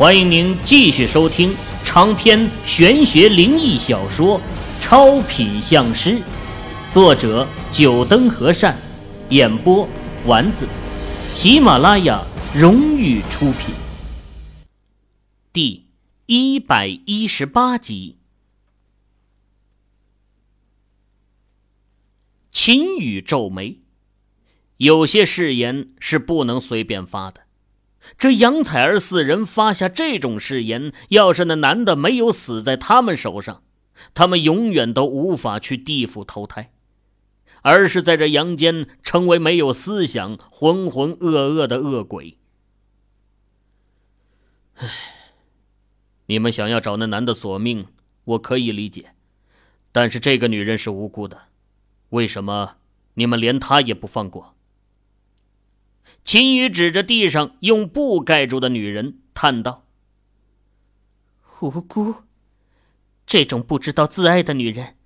[0.00, 1.54] 欢迎您继续收听
[1.84, 4.40] 长篇玄学灵异小说
[4.80, 6.12] 《超品相师》，
[6.90, 8.74] 作者：九灯和善，
[9.28, 9.86] 演播：
[10.24, 10.66] 丸子，
[11.34, 12.24] 喜马拉雅
[12.54, 13.74] 荣誉出品。
[15.52, 15.84] 第
[16.24, 18.16] 一百一十八集，
[22.50, 23.80] 秦羽皱眉，
[24.78, 27.42] 有些誓言是不能随便发的。
[28.16, 33.62] 这杨采儿四人发下这种誓言，要是那男的没有死在他们手上，
[34.14, 36.72] 他们永远都无法去地府投胎，
[37.62, 42.38] 而是在这阳间成为没有思想、浑浑噩噩的恶鬼。
[44.76, 44.88] 唉，
[46.26, 47.86] 你们想要找那男的索命，
[48.24, 49.14] 我可以理解，
[49.92, 51.48] 但是这个女人是无辜的，
[52.08, 52.76] 为什么
[53.14, 54.54] 你们连她也不放过？
[56.24, 59.84] 秦宇指着地上用布盖住的女人，叹道
[61.60, 62.14] ：“无辜？
[63.26, 64.96] 这种不知道自爱的女人，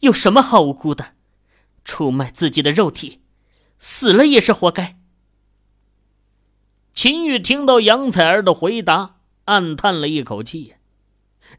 [0.00, 1.14] 有什么好无辜的？
[1.84, 3.20] 出卖自己的肉体，
[3.78, 4.98] 死了也是活该。”
[6.94, 10.74] 秦宇听到杨采儿的回答，暗叹了一口气。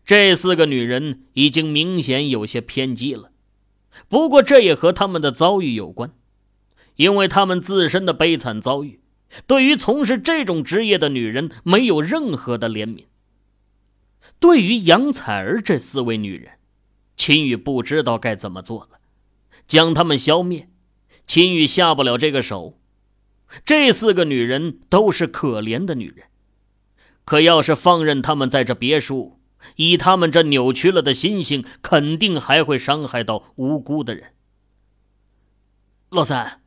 [0.06, 3.32] 这四个女人已经明显有些偏激了，
[4.10, 6.14] 不过这也和他们的遭遇有关，
[6.96, 9.00] 因为他们自身的悲惨遭遇。
[9.48, 13.06] 对于从事这种职业的女人，没有任何的怜悯。
[14.40, 16.54] 对于杨采儿这四位女人，
[17.18, 19.00] 秦宇不知道该怎么做了。
[19.68, 20.70] 将她们消灭，
[21.26, 22.80] 秦宇下不了这个手。
[23.66, 26.28] 这四个女人都是可怜的女人，
[27.24, 29.40] 可要是放任她们在这别墅，
[29.76, 34.34] 以她们这扭曲了的心性，肯定还会伤害到无辜的人。
[36.10, 36.62] 老三，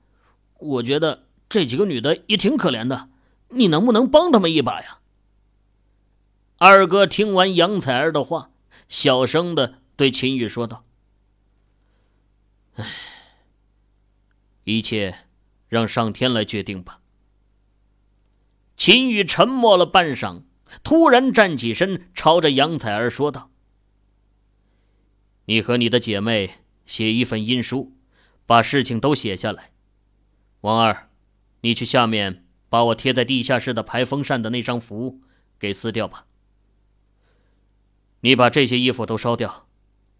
[0.58, 1.25] 我觉得。
[1.48, 3.08] 这几个女的也挺可怜的，
[3.48, 4.98] 你能不能帮他们一把呀？
[6.58, 8.50] 二哥听完杨采儿的话，
[8.88, 10.84] 小声的对秦宇说道
[12.74, 12.84] ：“唉，
[14.64, 15.18] 一切
[15.68, 17.00] 让上天来决定吧。”
[18.76, 20.42] 秦宇沉默了半晌，
[20.82, 23.50] 突然站起身，朝着杨采儿说道
[25.46, 27.92] ：“你和你的姐妹写一份阴书，
[28.46, 29.70] 把事情都写下来。
[30.62, 31.05] 王二。”
[31.60, 35.20] 你去下面把我贴在地下室的排风扇的那张符
[35.58, 36.26] 给撕掉吧。
[38.20, 39.66] 你把这些衣服都烧掉。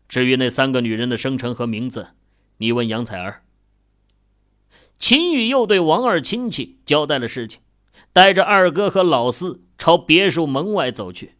[0.08, 2.10] 至于那三个女人的生辰和名字，
[2.58, 3.42] 你问杨采儿。
[4.98, 7.60] 秦宇又对王二亲戚交代了事情，
[8.12, 11.34] 带着二哥和老四朝别墅门外走去。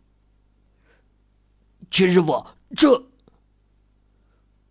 [1.91, 2.45] 秦师傅，
[2.77, 3.07] 这……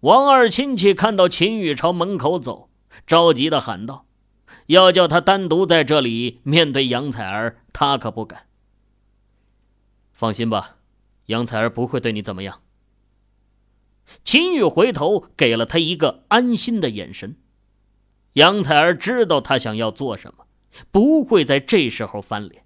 [0.02, 2.70] 王二亲戚看到秦宇朝门口走，
[3.08, 4.05] 着急的喊道。
[4.68, 8.48] 要叫他单独在这里面对杨采儿，他可不敢。
[10.12, 10.78] 放心吧，
[11.26, 12.62] 杨采儿不会对你怎么样。
[14.24, 17.38] 秦宇回头给了他一个安心的眼神。
[18.34, 20.46] 杨采儿知道他想要做什么，
[20.92, 22.64] 不会在这时候翻脸。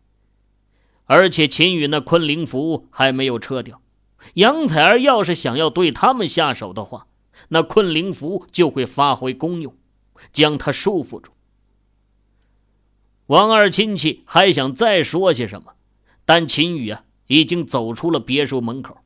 [1.06, 3.82] 而且秦宇那昆灵符还没有撤掉，
[4.36, 7.08] 杨采儿要是想要对他们下手的话，
[7.48, 9.76] 那昆灵符就会发挥功用，
[10.32, 11.32] 将他束缚住。
[13.30, 15.74] 王二亲戚还想再说些什么，
[16.26, 18.98] 但秦宇啊已经走出了别墅门口。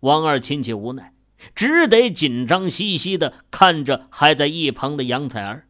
[0.00, 1.12] 王二亲戚无奈，
[1.54, 5.66] 只得紧张兮兮的看着还在一旁的杨采儿，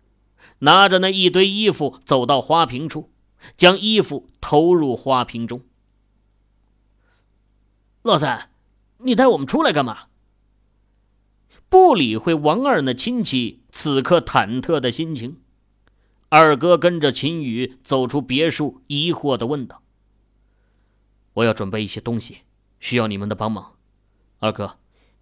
[0.61, 3.11] 拿着那一堆衣服走到花瓶处，
[3.57, 5.61] 将衣服投入花瓶中。
[8.03, 8.51] 老三，
[8.99, 10.05] 你带我们出来干嘛？
[11.69, 15.39] 不理会王二那亲戚此刻忐忑的心情。
[16.37, 19.83] 二哥跟着秦宇走出别墅，疑惑的问道
[21.33, 22.39] ：“我要准备一些东西，
[22.81, 23.77] 需要你们的帮忙。
[24.41, 24.77] 二哥，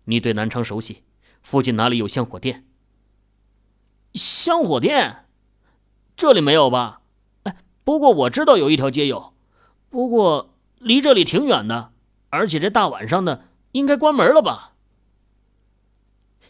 [0.05, 1.03] 你对南昌熟悉，
[1.43, 2.65] 附近哪里有香火店
[4.17, 5.27] ？”“香火店？
[6.17, 7.03] 这里没有吧？
[7.43, 9.34] 哎，不过我知道有一条街有，
[9.91, 11.92] 不过离这里挺远的，
[12.31, 14.72] 而且这大晚上的应该关门了吧？”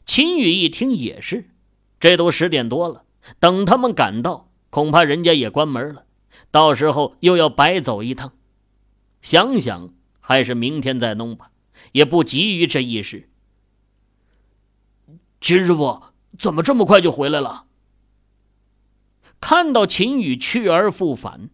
[0.06, 1.50] 秦宇一听也是，
[1.98, 3.04] 这都十点多了，
[3.40, 4.50] 等他们赶到。
[4.72, 6.06] 恐怕人家也关门了，
[6.50, 8.32] 到时候又要白走一趟。
[9.20, 11.50] 想想还是明天再弄吧，
[11.92, 13.28] 也不急于这一时。
[15.42, 16.00] 秦师傅
[16.38, 17.66] 怎么这么快就回来了？
[19.42, 21.50] 看到秦宇去而复返，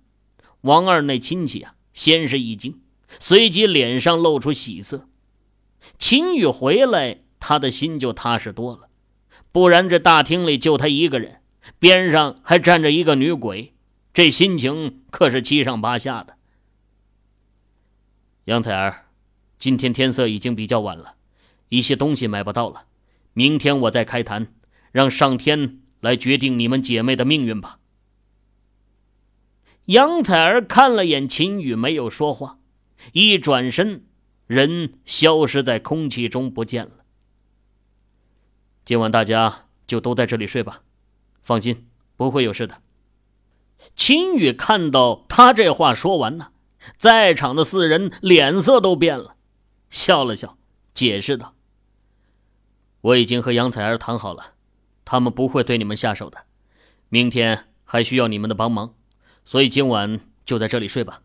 [0.60, 2.80] 王二那亲戚啊，先是一惊，
[3.18, 5.08] 随即脸上露出喜色。
[5.98, 8.88] 秦宇回来，他的心就踏实多了，
[9.50, 11.40] 不然这大厅里就他一个人。
[11.78, 13.74] 边上还站着一个女鬼，
[14.12, 16.36] 这心情可是七上八下的。
[18.44, 19.06] 杨采儿，
[19.58, 21.14] 今天天色已经比较晚了，
[21.68, 22.86] 一些东西买不到了，
[23.32, 24.54] 明天我再开坛，
[24.90, 27.78] 让上天来决定你们姐妹的命运吧。
[29.84, 32.58] 杨采儿看了眼秦宇，没有说话，
[33.12, 34.04] 一转身，
[34.46, 37.04] 人消失在空气中不见了。
[38.84, 40.82] 今晚大家就都在这里睡吧，
[41.48, 42.82] 放心，不会有事的。
[43.96, 46.48] 秦宇看到他这话说完呢。
[46.98, 49.34] 在场的四人脸色都变了，
[49.88, 50.58] 笑了笑，
[50.92, 51.54] 解释道
[53.00, 54.52] ：“我已经和杨采儿谈好了，
[55.06, 56.44] 他们不会对你们下手的。
[57.08, 58.94] 明天还需要你们的帮忙，
[59.46, 61.22] 所以今晚就在这里睡吧。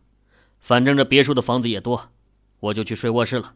[0.58, 2.08] 反正这别墅的房子也多，
[2.60, 3.54] 我就去睡卧室了。”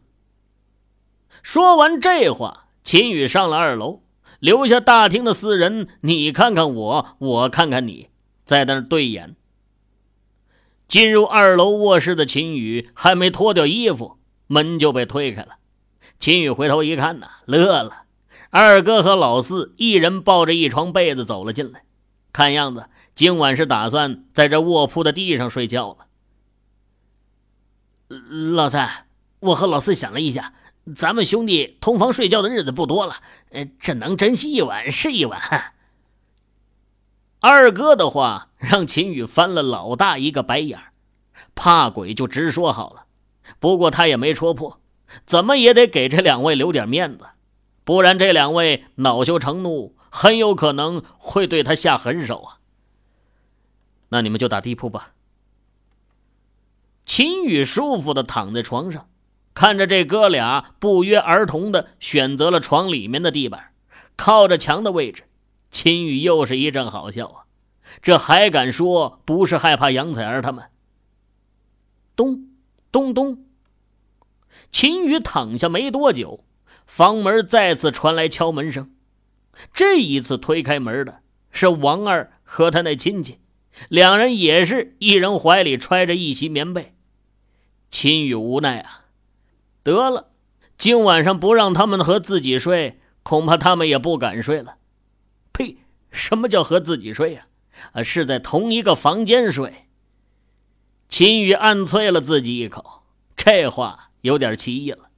[1.41, 4.03] 说完这话，秦宇上了二楼，
[4.39, 8.09] 留下大厅的四人，你看看我，我看看你，
[8.43, 9.35] 在那儿对眼。
[10.87, 15.57] 进入二楼卧室的秦宇还没脱掉衣服，门就被推开了。
[16.19, 18.03] 秦宇回头一看，呐，乐了。
[18.49, 21.83] 二哥和老四一人抱着一床被子走了进来，
[22.33, 26.07] 看样子今晚是打算在这卧铺的地上睡觉了。
[28.55, 29.05] 老三，
[29.41, 30.55] 我和老四想了一下，
[30.95, 33.15] 咱们兄弟同房睡觉的日子不多了，
[33.51, 35.41] 呃这能珍惜一晚是一晚。
[37.41, 40.79] 二哥的话让秦宇翻了老大一个白眼
[41.55, 43.05] 怕鬼就直说好了。
[43.59, 44.79] 不过他也没戳破，
[45.25, 47.27] 怎么也得给这两位留点面子，
[47.83, 52.59] 不然这两位恼羞成怒，很有可能会对他下狠手啊。
[54.09, 55.13] 那你们就打地铺吧。
[57.05, 59.08] 秦宇舒服的躺在床上，
[59.59, 63.73] 看着这哥俩不约而同的选择了床里面的地板，
[64.15, 65.23] 靠着墙的位置。
[65.69, 67.43] 秦宇又是一阵好笑啊！
[68.01, 70.63] 这还敢说不是害怕杨采儿他们？
[72.15, 72.47] 咚
[72.89, 73.43] 咚咚！
[74.71, 76.45] 秦宇躺下没多久，
[76.85, 78.93] 房门再次传来敲门声。
[79.73, 81.19] 这一次推开门的
[81.51, 83.39] 是王二和他那亲戚，
[83.89, 86.93] 两人也是一人怀里揣着一袭棉被。
[87.91, 89.03] 秦宇无奈啊，
[89.89, 90.27] 得了，
[90.77, 94.77] 今晚上不让他们和自己睡，恐怕他们也不敢睡了。
[95.51, 95.77] 呸！
[96.11, 97.47] 什么叫和自己睡呀？
[97.93, 99.87] 啊，是在同一个房间睡。
[101.07, 103.03] 秦宇暗啐了自己一口，
[103.35, 105.09] 这话有点奇异了。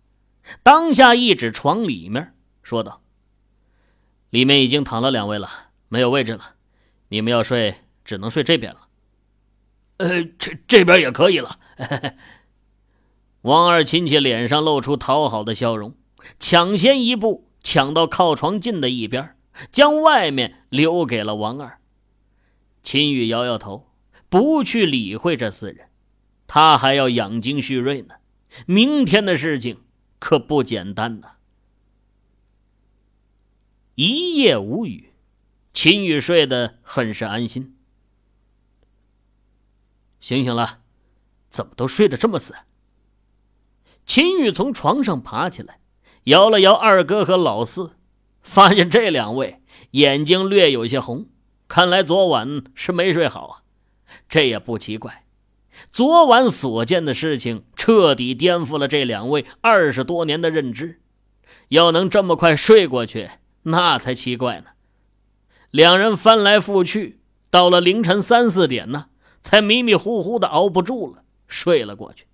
[0.64, 2.34] 当下一指床里面，
[2.64, 3.02] 说道
[4.32, 5.50] ：“里面已经躺了两位了，
[5.90, 6.56] 没有位置了。
[7.10, 7.76] 你们要睡，
[8.06, 8.88] 只能睡这边了。”
[9.98, 11.60] 呃，这这边也可以了。
[13.42, 15.96] 王二亲戚脸上露出讨好的笑容，
[16.40, 19.36] 抢先一步抢到靠床近的一边。
[19.72, 21.80] 将外面留给了王二。
[22.84, 23.92] 秦宇摇摇头，
[24.30, 25.90] 不去理会这四人，
[26.48, 28.16] 他还要养精蓄锐呢。
[28.66, 29.82] 明天的事情
[30.20, 31.34] 可不简单呐。
[33.96, 35.12] 一夜无语，
[35.74, 37.76] 秦宇睡得很是安心。
[40.22, 40.80] 醒醒了，
[41.50, 42.56] 怎么都睡得这么死？
[44.14, 45.80] 秦玉从床上爬起来，
[46.26, 47.92] 摇了摇二哥和老四。
[48.42, 49.62] 发现这两位
[49.92, 51.28] 眼睛略有些红，
[51.70, 53.64] 看来昨晚是没睡好啊。
[54.28, 55.24] 这也不奇怪，
[55.94, 61.00] 昨晚所见的事情彻底颠覆了这两位二十多年的认知。
[61.70, 63.30] 要能这么快睡过去，
[63.64, 64.66] 那才奇怪呢。
[65.70, 69.06] 两人翻来覆去，到了凌晨三四点呢，
[69.42, 72.26] 才迷迷糊糊的熬不住了，睡了过去。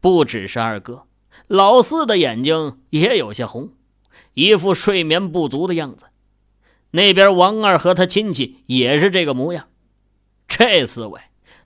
[0.00, 1.06] 不只是二哥，
[1.46, 3.70] 老四的眼睛也有些红。
[4.34, 6.06] 一副睡眠不足的样子，
[6.92, 9.68] 那边王二和他亲戚也是这个模样，
[10.48, 11.20] 这四位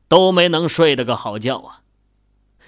[0.09, 1.83] 都没能睡得个好觉啊！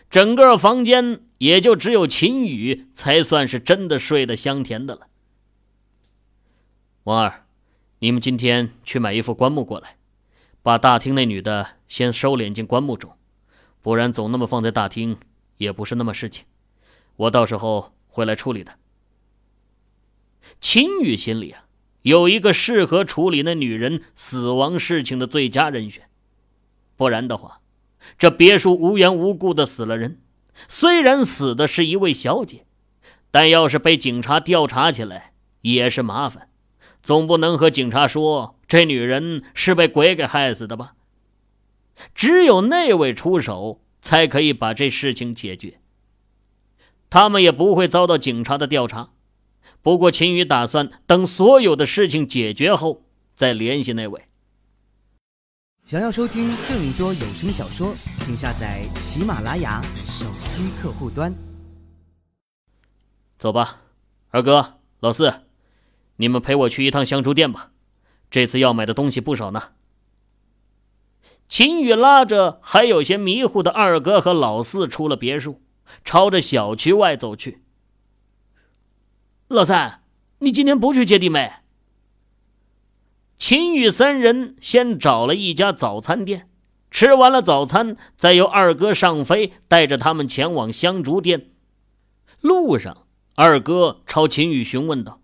[0.09, 5.09] 整个房间也就只有秦宇才算是真的睡得香甜的了。
[7.05, 7.45] 王二，
[7.99, 9.97] 你们今天去买一副棺木过来，
[10.63, 13.13] 把大厅那女的先收敛进棺木中，
[13.83, 15.17] 不然总那么放在大厅
[15.57, 16.45] 也不是那么事情，
[17.17, 18.73] 我到时候会来处理的。
[20.61, 21.65] 秦宇心里啊，
[22.03, 26.09] 有一个适合处理那女人死亡事情的最佳人选。
[26.97, 27.61] 不然的话，
[28.17, 30.21] 这别墅无缘无故的死了人，
[30.69, 32.65] 虽然死的是一位小姐，
[33.31, 35.33] 但要是被警察调查起来
[35.63, 36.49] 也是麻烦。
[37.03, 40.95] 总不能和警察说这女人是被鬼给害死的吧？
[42.15, 45.81] 只有那位出手，才可以把这事情解决。
[47.11, 49.11] 他们也不会遭到警察的调查。
[49.83, 53.03] 不过，秦宇打算等所有的事情解决后
[53.35, 54.23] 再联系那位。
[55.85, 59.83] 想要收听更多有声小说，请下载喜马拉雅。
[60.07, 61.35] 手机客户端。
[63.41, 63.83] 走吧，
[64.31, 65.43] 二哥、老四，
[66.17, 67.73] 你们陪我去一趟香烛店吧，
[68.31, 69.73] 这次要买的东西不少呢。
[71.49, 75.63] 秦宇拉着还有些迷糊的二哥和老四出了别墅，
[76.05, 77.63] 朝着小区外走去。
[79.49, 80.03] 老三，
[80.41, 81.53] 你今天不去接弟妹？
[83.39, 86.51] 秦宇三人先找了一家早餐店，
[86.91, 91.51] 吃完了早餐，再由二哥尚飞带着他们前往香烛店。
[92.41, 95.21] 路上，二哥朝秦宇询问道：“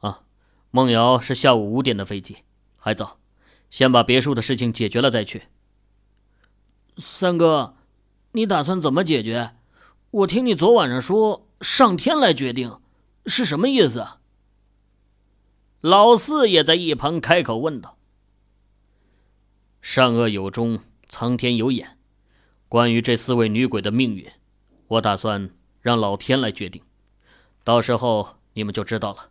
[0.00, 0.22] 啊，
[0.70, 2.38] 梦瑶是下午五点的飞机，
[2.76, 3.18] 还早。”
[3.72, 5.44] 先把别墅的事情解决了再去。
[6.98, 7.74] 三哥，
[8.32, 9.56] 你打算怎么解决？
[10.10, 12.78] 我听你昨晚上说上天来决定，
[13.24, 14.06] 是什么意思？
[15.80, 17.96] 老四也在一旁开口问道
[19.80, 21.96] ：“善恶有终，苍天有眼。
[22.68, 24.30] 关于这四位女鬼的命运，
[24.86, 25.48] 我打算
[25.80, 26.82] 让老天来决定，
[27.64, 29.30] 到时候你们就知道了。”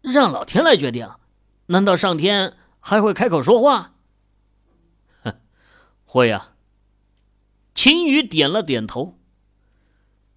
[0.00, 1.06] 让老天来决定。
[1.70, 3.94] 难道上天还会开口说话？
[5.22, 5.34] 哼，
[6.04, 6.50] 会呀。
[7.74, 9.18] 秦宇点了点头。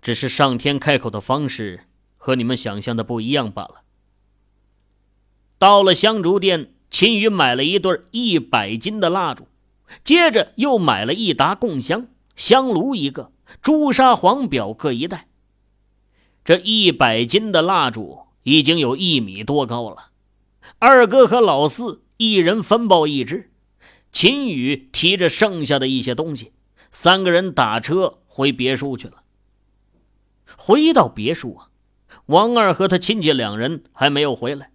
[0.01, 1.85] 只是上天开口的方式
[2.17, 3.83] 和你们想象的不一样罢了。
[5.59, 9.47] 到了香烛店，秦宇买了一对一百斤的蜡烛，
[10.03, 15.27] 接着又买了一沓供香，香炉一个，朱砂黄表各一袋。
[16.43, 20.10] 这一百斤的蜡烛已经有一米多高了。
[20.79, 23.51] 二哥和老四一人分抱一只，
[24.11, 26.53] 秦宇提着剩下的一些东西，
[26.91, 29.23] 三个人打车回别墅去了。
[30.57, 31.69] 回到别墅啊，
[32.25, 34.71] 王二和他亲戚两人还没有回来，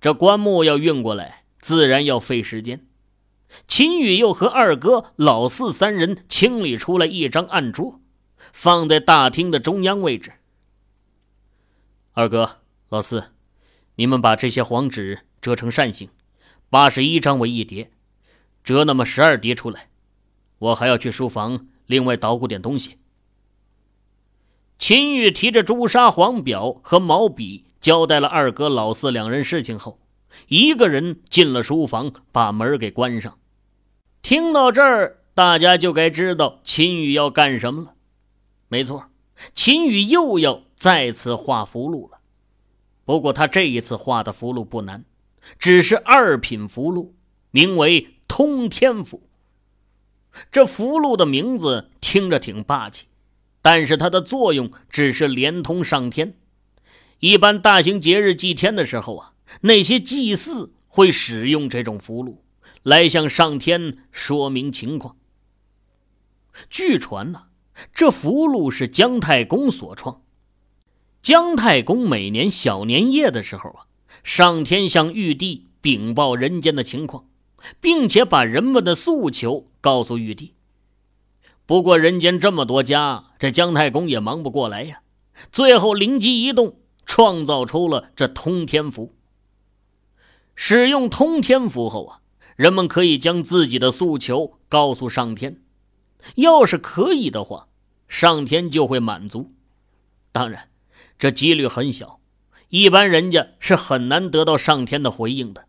[0.00, 2.86] 这棺木要运过来，自然要费时间。
[3.66, 8.00] 秦宇又和二哥、老四三人清理出了一张案桌，
[8.52, 10.32] 放在大厅的中央位置。
[12.12, 13.31] 二哥、老四。
[13.96, 16.08] 你们把这些黄纸折成扇形，
[16.70, 17.90] 八十一张为一叠，
[18.64, 19.88] 折那么十二叠出来。
[20.58, 22.98] 我还要去书房另外捣鼓点东西。
[24.78, 29.98] 秦玉提着朱砂黄表和毛笔，交代了二哥、老四两人事情后，
[30.48, 33.38] 一个人进了书房，把门给关上。
[34.22, 37.94] 听到这儿，大家就该知道秦宇要干什么了。
[38.68, 39.06] 没错，
[39.54, 42.18] 秦宇又要再次画符箓了。
[43.04, 45.04] 不过他这一次画的符箓不难，
[45.58, 47.10] 只是二品符箓，
[47.50, 49.28] 名为通天符。
[50.50, 53.06] 这符箓的名字听着挺霸气，
[53.60, 56.34] 但是它的作用只是连通上天。
[57.18, 62.36] 一般大型节日祭天的时候啊，那些祭祀会使用这种符箓
[62.82, 65.16] 来向上天说明情况。
[66.70, 67.44] 据传呢，
[67.92, 70.21] 这符箓是姜太公所创。
[71.22, 73.86] 姜太公每年小年夜的时候啊，
[74.24, 77.26] 上天向玉帝禀报人间的情况，
[77.80, 80.54] 并且把人们的诉求告诉玉帝。
[81.64, 85.02] 不过人间这么多家，这姜太公也忙不过来呀。
[85.52, 86.76] 最后灵机一动，
[87.06, 89.14] 创造出了这通天符。
[90.56, 92.20] 使用通天符后啊，
[92.56, 95.62] 人们可以将自己的诉求告诉上天，
[96.34, 97.68] 要是可以的话，
[98.08, 99.52] 上天就会满足。
[100.32, 100.71] 当然。
[101.22, 102.18] 这几率很小，
[102.68, 105.66] 一般人家是很难得到上天的回应的。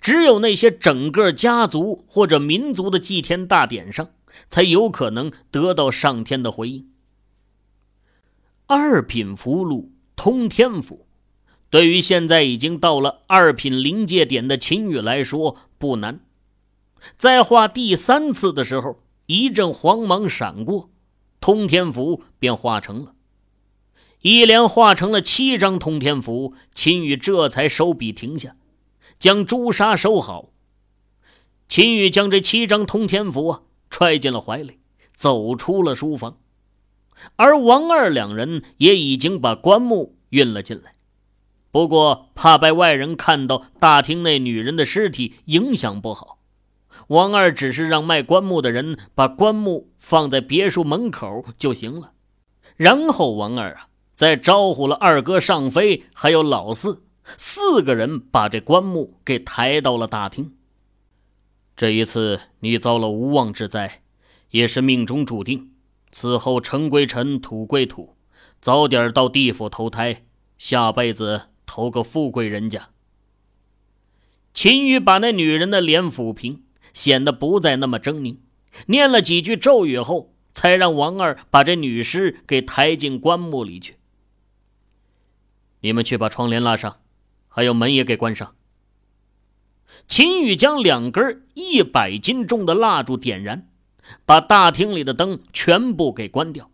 [0.00, 4.08] 只有那些整个家族或者民族的祭天大典上，
[4.48, 6.88] 才有可能得到上天的回应。
[8.66, 11.04] 二品符箓通天符，
[11.68, 16.20] 对于现在已经到了二品临界点的秦羽来说不难。
[17.16, 20.88] 在画第三次的时候，一阵黄芒闪过，
[21.38, 23.12] 通天符便画成了。
[24.22, 28.54] 一连画成了七张通天符，秦羽这才收笔停下，
[29.18, 30.50] 将朱砂收好。
[31.70, 34.78] 秦羽将这七张通天符啊揣进了怀里，
[35.16, 36.36] 走出了书房。
[37.36, 40.92] 而王二两人也已经把棺木运了进来，
[41.70, 46.38] 不过怕被外人看到大厅内女人的尸体，影响不好，
[47.08, 52.12] 王二只是让卖棺木的人把棺木放在别墅门口就行了。
[52.76, 53.86] 然后王二啊。
[54.20, 57.04] 再招呼了二哥尚飞，还有老四
[57.38, 60.52] 四个人，把这棺木给抬到了大厅。
[61.74, 64.02] 这一次你遭了无妄之灾，
[64.50, 65.70] 也是命中注定。
[66.12, 68.14] 此后尘归尘，土归土，
[68.60, 70.26] 早点到地府投胎，
[70.58, 72.90] 下辈子投个富贵人家。
[74.52, 78.36] 秦宇把那女人的脸抚平，显得不再那么狰狞，
[78.88, 83.96] 念了几句咒语后，才让王二把这女尸给抬进棺木里去。
[85.80, 86.98] 你们去把窗帘拉上，
[87.48, 88.54] 还有门也给关上。
[90.06, 93.68] 秦宇将两根一百斤重的蜡烛点燃，
[94.24, 96.70] 把大厅里的灯全部给关掉，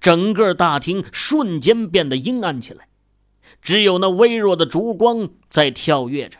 [0.00, 2.88] 整个大厅瞬间变得阴暗起来，
[3.60, 6.38] 只有那微弱的烛光在跳跃着。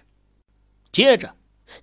[0.91, 1.35] 接着，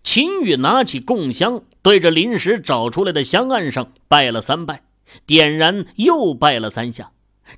[0.03, 4.81] 秦宇拿起供香，对着临时找出来的香案上拜了三拜，
[5.27, 7.11] 点燃又拜了三下，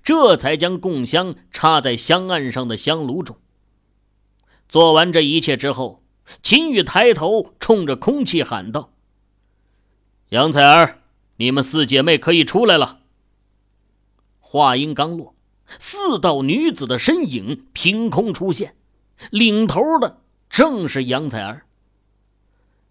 [0.04, 3.38] 这才将供香插在香案上的香炉中。
[4.68, 6.04] 做完这一切之后，
[6.44, 8.92] 秦宇抬头冲着空气喊道
[10.30, 11.00] ：“杨采儿，
[11.38, 13.00] 你们四姐妹可以出来了。”
[14.40, 15.36] 话音刚落，
[15.80, 18.76] 四道女子的身影凭空出现，
[19.32, 20.20] 领头的。
[20.50, 21.66] 正是杨采儿。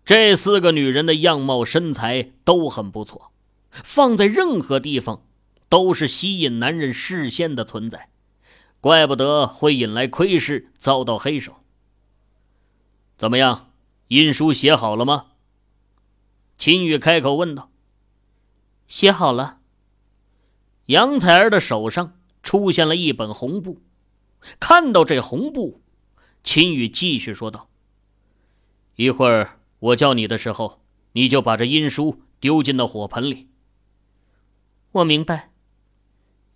[0.04, 3.32] 这四个女人的样貌、身材都很不错，
[3.70, 5.22] 放在任何地方
[5.68, 8.10] 都是吸引男人视线的存在，
[8.80, 11.56] 怪不得会引来窥视，遭到黑手。
[13.18, 13.72] 怎么样，
[14.08, 15.32] 阴书写好了吗？
[16.58, 17.70] 秦宇开口问道。
[18.86, 19.58] 写好了。
[20.86, 23.82] 杨采儿的手上出现了一本红布，
[24.60, 25.82] 看到这红布。
[26.44, 27.68] 秦宇继续说道
[28.94, 30.80] ：“一会儿我叫你的时候，
[31.12, 33.48] 你就把这阴书丢进那火盆里。”
[34.92, 35.50] 我明白。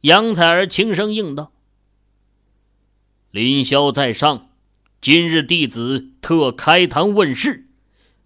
[0.03, 1.53] 杨采儿轻声应道
[3.31, 4.49] ：“凌霄在上，
[5.03, 7.67] 今日弟子特开坛问事，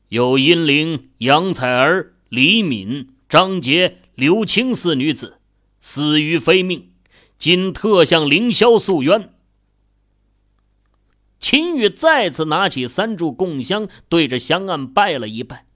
[0.09, 5.39] 有阴灵杨采儿、李敏、张杰、刘青四女子
[5.81, 6.93] 死于非命，
[7.41, 9.33] 今特向凌霄诉冤。”
[11.41, 15.67] 秦宇再次拿起三炷供香，对着香案拜了一拜，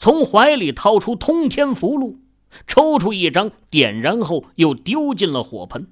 [0.00, 2.18] 从怀里掏出通天符箓，
[2.66, 5.86] 抽出一张，点燃后又丢进了火盆，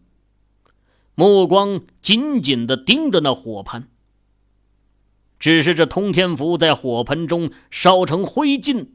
[1.14, 3.88] 目光紧紧地盯着那火盘。
[5.38, 8.86] 只是这通天符在火盆中烧成灰烬，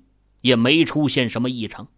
[0.42, 1.90] 也没出现什么异常。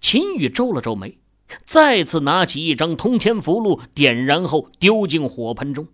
[0.00, 1.18] 秦宇皱了皱眉，
[1.62, 5.86] 再次拿起一张通天符箓，点燃后丢进火盆中。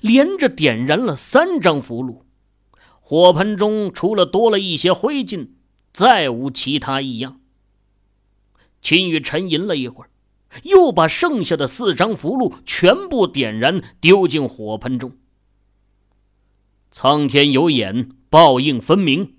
[0.00, 2.22] 连着点燃了三张符箓，
[3.00, 5.48] 火盆中除了多了一些灰烬，
[5.96, 7.40] 再无其他异样。
[8.82, 10.10] 秦宇沉吟了一会儿，
[10.62, 15.16] 又把剩下的四张符箓全部点燃，丢进火盆中。
[16.90, 19.36] 苍天有眼，报应分明。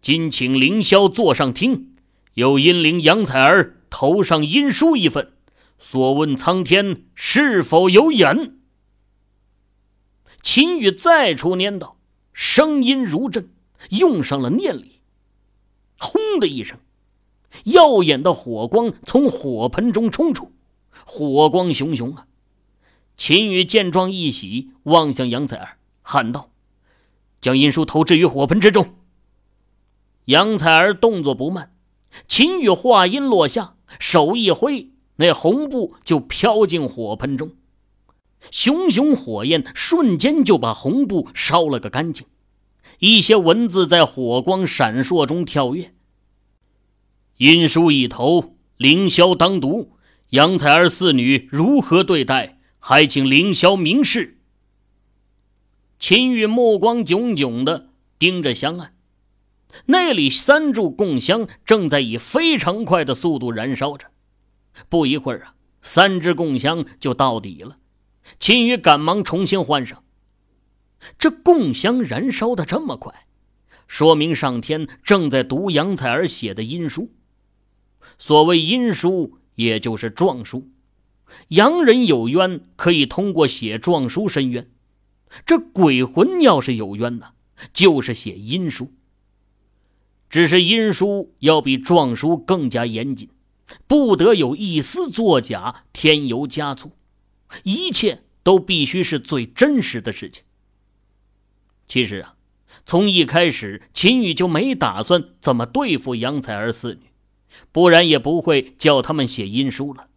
[0.00, 1.94] 今请凌霄坐上听，
[2.34, 5.32] 有阴灵杨采儿头上阴书一份，
[5.78, 8.56] 所问苍天是否有眼？
[10.42, 11.96] 秦羽再出念道，
[12.32, 13.48] 声音如震，
[13.90, 14.91] 用上了念力。
[16.02, 16.78] 轰的一声，
[17.64, 20.50] 耀眼的火光从火盆中冲出，
[21.06, 22.26] 火光熊熊啊！
[23.16, 26.50] 秦羽见状一喜，望向杨采儿，喊道
[27.40, 28.94] ：“将阴书投掷于火盆之中。”
[30.26, 31.72] 杨采儿动作不慢，
[32.26, 37.52] 秦羽话音落下，手一挥，那红布就飘进火盆中。
[38.50, 42.26] 熊熊火焰瞬间就把红布烧了个干净，
[43.02, 45.92] 一些文字在火光闪烁中跳跃。
[47.38, 49.96] 阴书一头，凌霄当读。
[50.28, 52.60] 杨采儿四女如何对待？
[52.78, 54.38] 还请凌霄明示。
[55.98, 57.88] 秦羽目光炯炯的
[58.20, 58.94] 盯着香案，
[59.86, 64.06] 那里三柱供香正在以非常快的速度燃烧着。
[64.88, 67.78] 不一会儿啊，三支供香就到底了。
[68.38, 70.01] 秦宇赶忙重新换上。
[71.18, 73.26] 这供香燃烧的这么快，
[73.86, 77.10] 说明上天正在读杨采儿写的阴书。
[78.18, 80.70] 所谓阴书，也就是状书。
[81.48, 84.64] 洋人有冤，可以通过写状书申冤；
[85.46, 87.28] 这鬼魂要是有冤呢，
[87.72, 88.92] 就是写阴书。
[90.28, 93.28] 只是阴书要比状书更加严谨，
[93.86, 96.92] 不得有一丝作假，添油加醋。
[97.64, 100.42] 一切都必须是最真实的事情。
[101.92, 102.36] 其实啊，
[102.86, 107.10] 从一开始，秦宇就没打算怎么对付杨采儿四女，
[107.70, 110.08] 不然也不会叫他们写阴书了。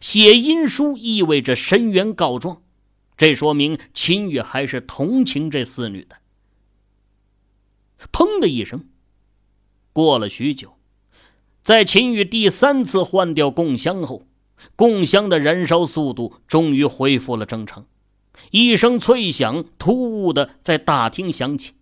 [0.00, 2.60] 写阴书意味着申冤告状，
[3.16, 6.16] 这说明秦宇还是同情这四女的。
[8.10, 8.88] 砰的一声，
[9.92, 10.76] 过了许久，
[11.62, 14.26] 在秦宇第三次换掉供香后。
[14.74, 17.86] 供香的燃烧速度终于恢复了正常，
[18.50, 21.74] 一声脆响突兀的在大厅响起。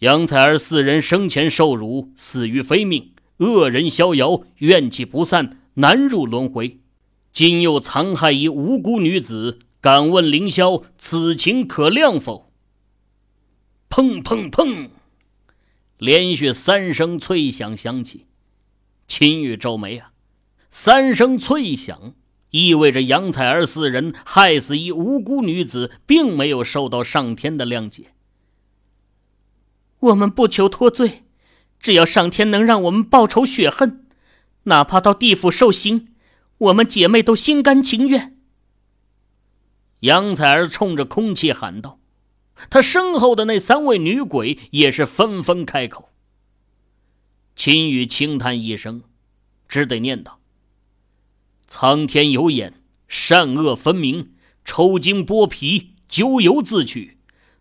[0.00, 6.80] 杨采儿四人生前受辱，死于非命，恶人逍遥，怨气不散，难入轮回。
[7.32, 12.52] 今又残害一无辜女子，敢问凌霄，此情可谅否？
[13.88, 14.90] 砰砰砰！
[15.98, 18.26] 连续三声脆响响起，
[19.08, 20.12] 秦羽皱眉啊，
[20.70, 22.14] 三声脆响
[22.54, 28.12] 意味着杨采儿四人害死一无辜女子，并没有受到上天的谅解。
[29.98, 31.24] 我们不求脱罪，
[31.80, 34.06] 只要上天能让我们报仇雪恨，
[34.64, 36.14] 哪怕到地府受刑，
[36.58, 38.36] 我们姐妹都心甘情愿。
[40.00, 41.98] 杨采儿冲着空气喊道。
[42.70, 46.10] 她身后的那三位女鬼也是纷纷开口。
[47.56, 49.02] 秦羽轻叹一声，
[49.66, 50.38] 只得念道
[51.76, 52.74] ：“苍天有眼，
[53.08, 54.30] 善恶分明，
[54.64, 57.16] 抽筋剥皮，咎由自取，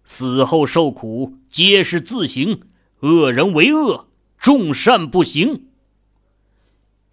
[0.06, 2.62] 死后受苦皆是自行，
[2.99, 5.65] 恶人为恶，众善不行。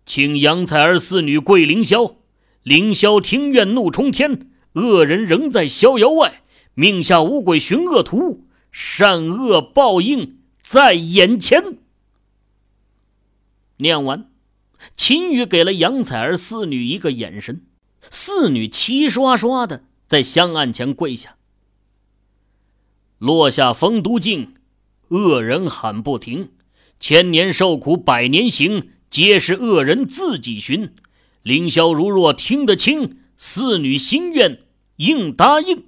[0.05, 2.17] 请杨采儿四女跪凌霄，
[2.63, 6.43] 凌霄庭院怒冲天，恶人仍在逍遥外。”
[6.77, 11.79] 命下五鬼寻恶图，善恶报应在眼前。
[13.79, 14.30] 念完，
[14.97, 17.63] 秦羽给了杨采儿四女一个眼神，
[18.11, 21.37] 四女齐刷刷的在香案前跪下。
[23.19, 24.55] 落下风都镜，
[25.09, 26.51] 恶人喊不停，
[26.99, 30.95] 千年受苦百年刑，皆是恶人自己寻。
[31.43, 34.61] 凌霄如若听得清，四女心愿
[34.97, 35.85] 应答应。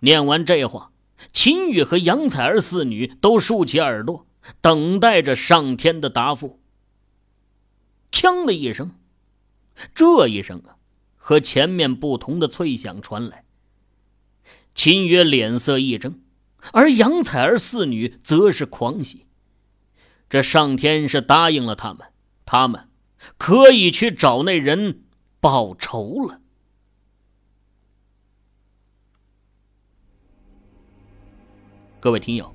[0.00, 0.92] 念完这话，
[1.32, 4.26] 秦羽和杨采儿四女都竖起耳朵，
[4.60, 6.60] 等待着上天的答复。
[8.12, 8.92] 锵的一声，
[9.94, 10.76] 这一声啊，
[11.16, 13.44] 和前面不同的脆响传来。
[14.74, 16.20] 秦羽脸色一怔，
[16.72, 19.26] 而杨采儿四女则是狂喜。
[20.30, 22.06] 这上天是答应了他们，
[22.44, 22.88] 他们
[23.36, 25.02] 可以去找那人
[25.40, 26.40] 报仇了。
[32.00, 32.54] 各位听友，